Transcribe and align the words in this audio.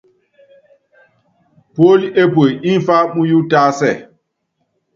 Puólí 1.73 2.07
epue 2.23 2.45
ḿfá 2.77 2.97
muyu 3.13 3.39
tásɛ. 3.49 3.91